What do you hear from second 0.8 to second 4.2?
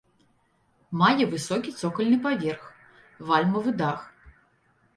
Мае высокі цокальны паверх, вальмавы дах.